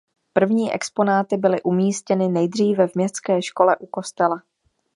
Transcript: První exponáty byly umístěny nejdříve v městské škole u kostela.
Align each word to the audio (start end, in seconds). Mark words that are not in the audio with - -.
První 0.33 0.73
exponáty 0.73 1.37
byly 1.37 1.61
umístěny 1.61 2.27
nejdříve 2.27 2.87
v 2.87 2.95
městské 2.95 3.41
škole 3.41 3.77
u 3.77 3.85
kostela. 3.85 4.43